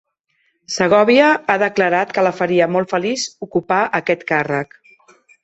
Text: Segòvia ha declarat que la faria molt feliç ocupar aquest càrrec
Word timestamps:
Segòvia 0.75 1.27
ha 1.53 1.57
declarat 1.63 2.15
que 2.15 2.23
la 2.29 2.31
faria 2.39 2.69
molt 2.77 2.95
feliç 2.97 3.27
ocupar 3.49 3.83
aquest 4.01 4.27
càrrec 4.35 4.77